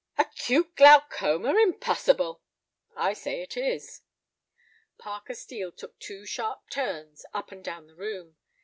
[0.17, 1.49] "Acute glaucoma!
[1.53, 2.41] Impossible!"
[2.95, 4.01] "I say it is."
[4.97, 8.35] Parker Steel took two sharp turns up and down the room.